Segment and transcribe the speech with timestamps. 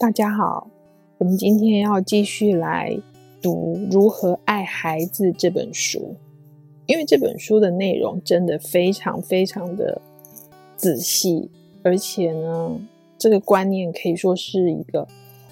[0.00, 0.66] 大家好，
[1.18, 2.98] 我们今天要继续来
[3.42, 6.16] 读《如何爱孩子》这本书，
[6.86, 10.00] 因为这本书的内容真的非常非常的
[10.74, 11.50] 仔细，
[11.82, 12.80] 而且呢，
[13.18, 15.06] 这个观念可以说是一个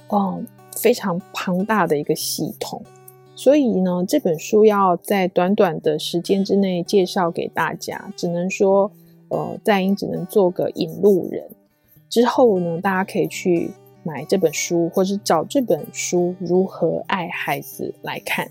[0.08, 2.82] 嗯非常庞大的一个系统，
[3.34, 8.90] 所以呢，这本书要在短短的时间之内介绍给大家，只能说
[9.28, 11.50] 呃，在英只能做个引路人，
[12.08, 13.70] 之后呢，大家可以去。
[14.08, 18.50] 买这本书，或是找这本书《如何爱孩子》来看。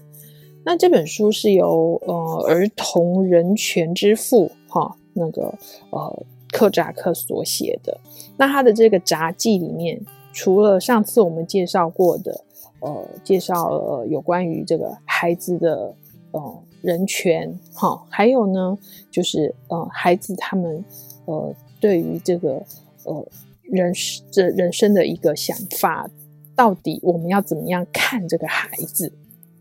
[0.63, 5.51] 那这本书是由呃儿童人权之父哈那个
[5.89, 7.99] 呃克扎克所写的。
[8.37, 9.99] 那他的这个札记里面，
[10.31, 12.43] 除了上次我们介绍过的
[12.81, 15.95] 呃介绍了有关于这个孩子的
[16.31, 18.77] 呃人权哈，还有呢
[19.09, 20.85] 就是呃孩子他们
[21.25, 21.51] 呃
[21.81, 22.63] 对于这个
[23.05, 23.25] 呃。
[23.69, 23.93] 人
[24.31, 26.09] 这人生的一个想法，
[26.55, 29.11] 到底我们要怎么样看这个孩子？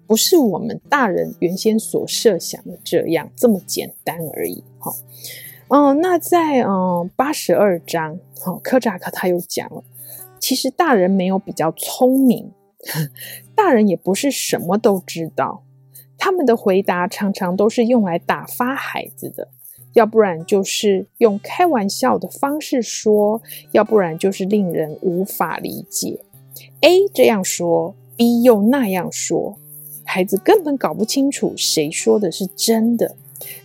[0.06, 4.62] 不是我们大人原先所设想的这样这么简单而已。
[4.78, 4.92] 哈，
[5.68, 9.82] 嗯，那在嗯八十二章，哈，科扎克他又讲了，
[10.38, 12.52] 其实大人没有比较聪明，
[13.56, 15.64] 大人也不是什么都知道，
[16.16, 19.48] 他们的回答常常都是用来打发孩子的。
[19.96, 23.40] 要不然就是用开玩笑的方式说，
[23.72, 26.20] 要不然就是令人无法理解。
[26.82, 29.58] A 这样说，B 又那样说，
[30.04, 33.16] 孩子根本搞不清楚谁说的是真的。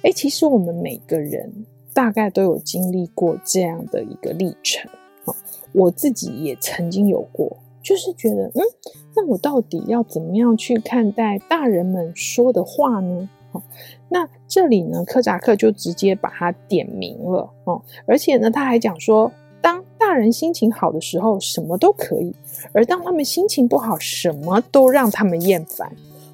[0.04, 1.52] 诶，其实我们每个人
[1.94, 4.90] 大概都有经历过这样的一个历程。
[5.74, 8.64] 我自己也曾经有过，就是觉得，嗯，
[9.18, 13.30] 那我到底要怎么样去看待大人们说的话呢？
[14.14, 19.32] 那这里呢，科扎克就直接把它点明了哦，而且呢，他还讲说，
[19.62, 22.30] 当大人心情好的时候，什么都可以；
[22.74, 25.90] 而当他们心情不好，什么都让他们厌烦，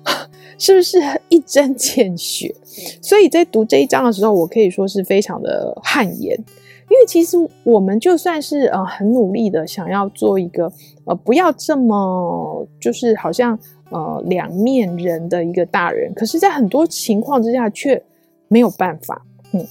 [0.58, 1.00] 是不是
[1.30, 2.56] 一针见血？
[3.00, 10.72] 所以在读这一章的时候，我可以说是非常的汗颜，因为其实我们就算是呃很努力的想要做一个
[11.06, 13.58] 呃不要这么就是好像。
[13.90, 18.02] 呃，两面人的一个大人，可是，在很多情况之下却
[18.48, 19.26] 没有办法。
[19.54, 19.66] 嗯，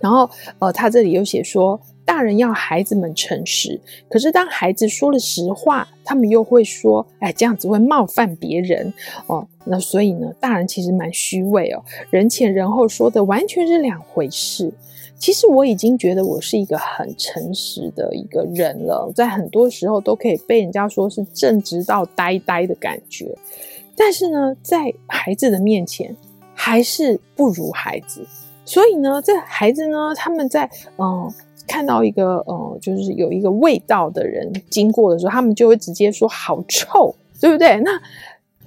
[0.00, 0.28] 然后，
[0.58, 8.92] 呃，他这里又写说，大人要孩子们诚实，可是当孩子说了实话，他们又会说，哎，这样子会冒犯别人
[9.26, 9.46] 哦。
[9.64, 14.72] 那所以呢，大人其实蛮虚伪哦，人前人后说的完全是两回事。
[15.16, 23.34] 其实我已经觉得我是一个很诚实的一个人了，在很多时候都可以被人家说是正直到呆呆的感觉，
[23.96, 26.14] 但是呢，在孩子的面前
[26.52, 28.26] 还是不如孩子。
[28.66, 31.32] 所以呢，这孩子呢，他们在嗯、
[31.66, 37.80] 看到一个嗯就是有一个味道的人经过的时候，他们就会直接说好臭，对不对？
[37.80, 37.92] 那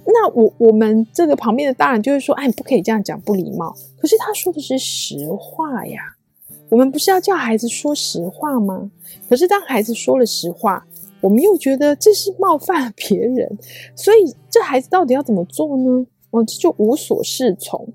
[0.04, 3.76] 那我我们这个旁边的大人就会说，哎，你不可以这样讲，不礼貌。
[4.00, 6.00] 可是他说的是实话呀。
[6.70, 8.90] 我们不是要叫孩子说实话吗？
[9.28, 10.86] 可是当孩子说了实话，
[11.20, 13.58] 我们又觉得这是冒犯了别人，
[13.96, 16.06] 所以这孩子到底要怎么做呢？
[16.30, 17.88] 哦，这就无所适从。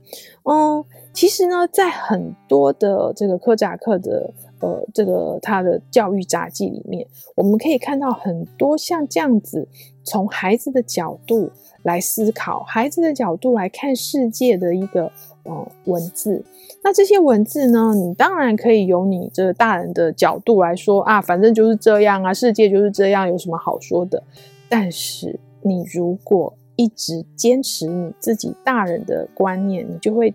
[0.44, 0.84] 嗯，
[1.14, 9.68] 其实呢，在很多的这个科扎克的呃这个他的教育杂记里面，我们可以看到很多像这样子，
[10.04, 11.52] 从孩子的角度
[11.84, 15.12] 来思考，孩子的角度来看世界的一个。
[15.46, 16.42] 呃，文字，
[16.82, 24.24] 那这些文字呢，你当然可以由你这大人的角度来说啊，反正就是这样啊，世界就是这样，有什么好说的？
[24.70, 30.34] 但是你如果一直坚持你自己大人的观念，你就会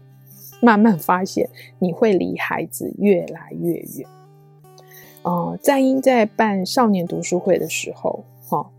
[0.61, 1.49] 慢慢发现，
[1.79, 4.07] 你会离孩子越来越远。
[5.23, 8.71] 呃，在英在办少年读书会的时候，哈、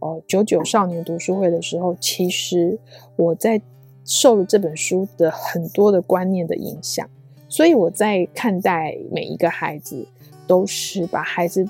[0.00, 2.76] 哦，九九少年读书会的时候，其实
[3.14, 3.62] 我在。
[4.06, 7.10] 受了这本书的很多的观念的影响，
[7.48, 10.06] 所以我在看待每一个孩子，
[10.46, 11.68] 都是把孩子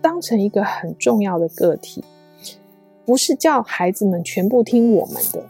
[0.00, 2.02] 当成一个很重要的个体，
[3.04, 5.44] 不是叫孩子们全部听我们的，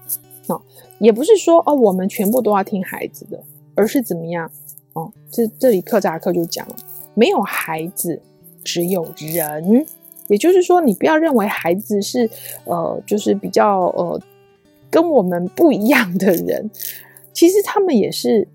[0.53, 0.61] 哦，
[0.99, 3.41] 也不是说哦我们全部都要听孩子的，
[3.77, 4.51] 而是怎么样？
[4.95, 6.75] 哦，这这里克扎克就讲了，
[7.15, 8.21] 没有孩子，
[8.65, 9.87] 只有人，
[10.27, 12.29] 也就是说，你不要认为孩子是
[12.65, 14.21] 呃，就是比较呃。
[14.91, 16.71] 跟我们不一样的人，
[17.33, 18.49] 其实他们也是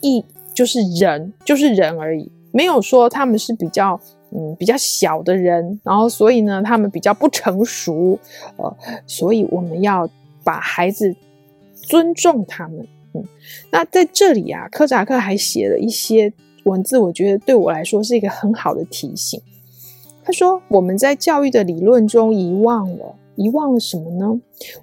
[0.00, 3.98] 一就是人，就是人而已，没有说他们是比较
[4.32, 8.18] 嗯比较小的人，然后所以呢，他们比较不成熟，
[8.56, 8.76] 呃，
[9.06, 10.08] 所以我们要
[10.42, 11.14] 把孩子
[11.74, 12.86] 尊重他们。
[13.14, 13.24] 嗯，
[13.70, 16.32] 那在这里啊，科扎克还写了一些
[16.64, 19.40] 文字，我觉得对我来说是一个很好的提醒。
[20.22, 24.40] 他说：“我们在教育的理论中遗忘了，遗忘了什么呢？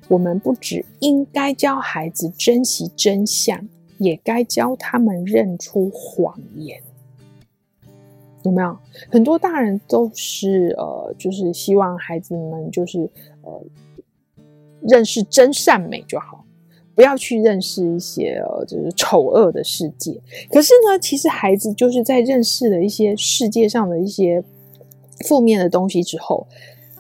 [0.08, 3.68] 我们不只应该教孩子珍惜真相，
[3.98, 6.82] 也该教他们认出谎言。
[8.44, 8.78] 有没有？
[9.12, 13.10] 很多大人都是呃，就是希望孩子们就是
[13.42, 13.62] 呃，
[14.82, 16.46] 认识真善美就好。”
[16.96, 20.18] 不要去认识一些呃，就是丑恶的世界。
[20.50, 24.42] 可是呢，其实孩子就是在认识了一些世界上的一些
[25.28, 26.48] 负面的东西之后，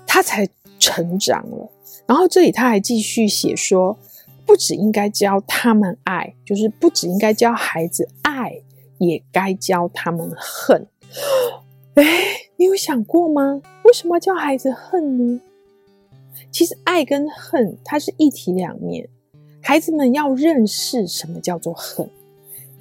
[0.05, 0.45] 他才
[0.79, 1.69] 成长了。
[2.05, 3.97] 然后这里他还继续写说，
[4.45, 8.61] 不只应该教他们爱，就是不只应该教孩子爱，
[8.99, 10.87] 也该教他们恨。
[11.95, 12.03] 哎，
[12.57, 13.61] 你有想过吗？
[13.83, 15.41] 为什么教孩子恨呢？
[16.51, 19.09] 其实爱跟恨，它是一体两面。
[19.61, 22.07] 孩子们要认识什么叫做恨，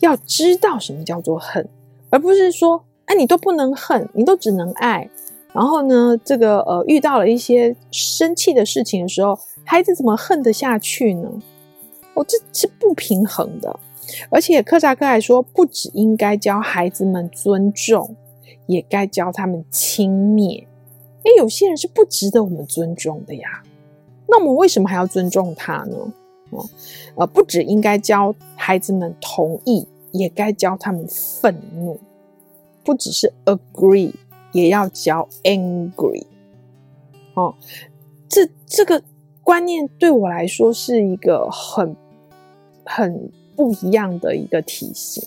[0.00, 1.66] 要知道什么叫做恨，
[2.10, 5.08] 而不是说，哎，你都不能恨，你都只能爱。
[5.54, 11.30] 然后呢，这个呃，遇到了一些生气的事情的时候，孩子怎么恨得下去呢？
[12.14, 13.78] 哦，这是不平衡的。
[14.30, 18.16] 而且克扎克还说，不只应该教孩子们尊重，
[18.66, 20.64] 也该教他们轻蔑。
[21.22, 23.62] 哎，有些人是不值得我们尊重的呀。
[24.26, 25.96] 那我们为什么还要尊重他呢？
[26.50, 26.68] 哦
[27.14, 31.98] 呃，不只应该教孩子们同意，也该教他们愤怒。
[32.84, 34.12] 不只是 agree，
[34.54, 36.24] 也要教 angry。
[37.34, 37.54] 哦，
[38.26, 39.02] 这这个
[39.42, 41.94] 观念对我来说是一个很
[42.86, 45.22] 很不一样的一个提醒。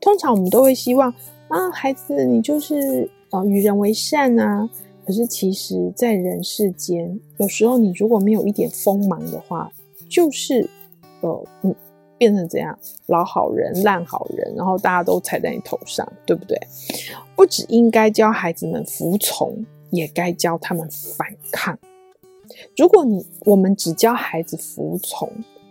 [0.00, 1.12] 通常我们都会希望
[1.48, 4.70] 啊，孩子你就是呃与人为善啊。
[5.04, 9.68] 可是其实，在人世间，有时候你如果没有一点锋芒的话，
[10.08, 10.70] 就是，
[11.22, 11.74] 呃，嗯，
[12.22, 16.56] 变成这样，老好人、烂好人，然后大家都踩在你头上，对不对？
[17.34, 21.76] 不只应该教孩子们服从，也该教他们反抗。
[22.76, 25.28] 如果你我们只教孩子服从，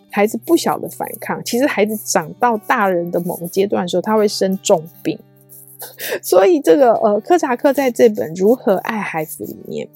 [0.10, 5.18] 孩子不晓得反抗，其实孩子长到大人的某个阶段的时候，他会生重病。
[6.22, 9.88] 所以这个呃，柯察克在这本《如何爱孩子》里面，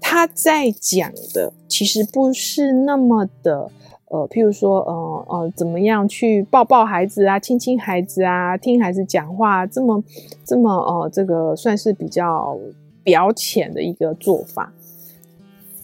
[0.00, 3.70] 他在讲的其实不是那么的。
[4.10, 10.02] 呃，譬如说，呃呃，怎么样去抱抱孩子啊，亲亲孩子啊，听孩子讲话，这么
[10.44, 12.58] 这么呃，这个算是比较
[13.02, 14.72] 表浅的一个做法。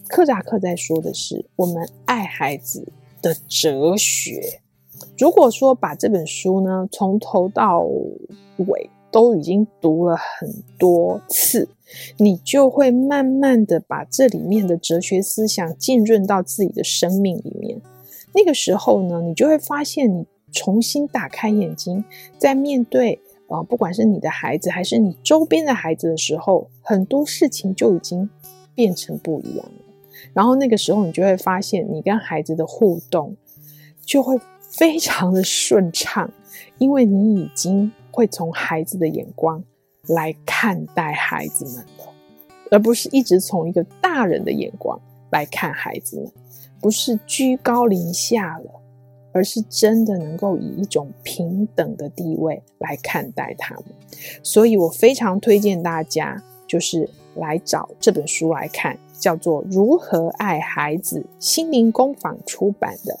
[0.07, 2.87] 克扎克在说的是我们爱孩子
[3.21, 4.61] 的哲学。
[5.17, 7.81] 如果说把这本书呢从头到
[8.57, 11.67] 尾都已经读了很多次，
[12.17, 17.81] 你就会慢慢的把这里面的哲学思想浸润到自己的生命里面。
[18.35, 22.03] 那个时候呢，你就会发现，你重新打开眼睛，
[22.37, 23.17] 在面对
[23.47, 28.29] 呃，不管是你的孩子还是你周边的孩子的时候，很多事情就已经
[28.75, 29.81] 变成不一样了。
[30.33, 33.37] 然后那个时候，你就会发现，你跟孩子的互动
[34.05, 36.29] 就会非常的顺畅，
[36.77, 39.63] 因为你已经会从孩子的眼光
[40.07, 42.13] 来看待孩子们了，
[42.71, 44.99] 而不是一直从一个大人的眼光
[45.31, 46.31] 来看孩子们。
[46.85, 48.79] 不是居高临下了，
[49.33, 53.85] 而是真的能够以一种平等的地位来看待他们。
[54.43, 63.17] 所以我非常推荐大家，就是来找这本书来看，叫做《如何爱孩子》，心灵工坊出版的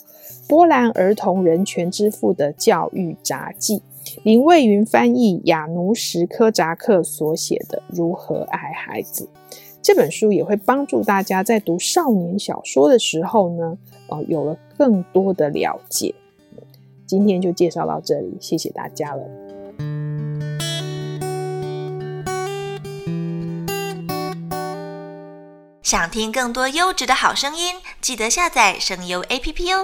[0.47, 3.81] 波兰儿童人权之父的教育札记，
[4.21, 9.23] 林蔚云翻译，亚努什柯扎克所写的《如何爱孩子》。
[9.85, 13.77] 这本书也会帮助大家在读少年小说的时候呢，
[14.09, 16.15] 呃，有了更多的了解。
[17.05, 19.23] 今天就介绍到这里，谢谢大家了。
[25.83, 29.83] 想听更多优质的好声音，记得下载声优 APP 哦。